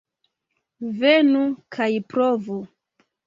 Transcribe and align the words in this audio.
Venu 1.01 1.43
kaj 1.77 1.89
provu! 2.15 2.57